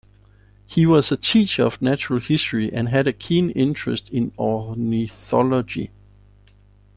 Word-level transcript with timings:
He 0.65 0.87
was 0.87 1.11
a 1.11 1.15
teacher 1.15 1.63
of 1.63 1.79
natural 1.79 2.19
history 2.19 2.73
and 2.73 2.89
had 2.89 3.05
a 3.05 3.13
keen 3.13 3.51
interest 3.51 4.09
in 4.09 4.31
ornithology. 4.35 5.91